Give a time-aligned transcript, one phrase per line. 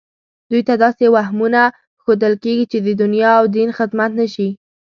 [0.49, 1.61] دوی ته داسې وهمونه
[2.01, 4.49] ښودل کېږي چې د دنیا او دین خدمت نه شي